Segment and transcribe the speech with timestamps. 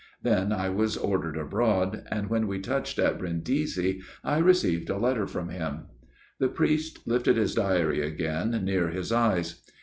[0.23, 5.27] Then I was ordered abroad; and when we touched at Brindisi I received a letter
[5.27, 5.89] from him."
[6.39, 9.61] The priest lifted his diary again near his eyes.